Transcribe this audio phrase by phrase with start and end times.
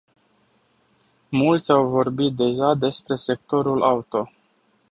[1.29, 4.29] Mulți au vorbit deja despre sectorul auto.